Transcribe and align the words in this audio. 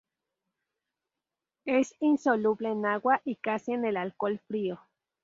Es 1.65 1.93
insoluble 1.99 2.71
en 2.71 2.87
agua, 2.87 3.21
y 3.23 3.35
casi 3.35 3.73
en 3.73 3.85
el 3.85 3.97
alcohol 3.97 4.39
frío. 4.47 4.79